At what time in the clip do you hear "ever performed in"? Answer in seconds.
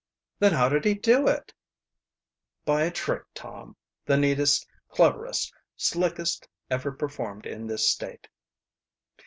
6.71-7.67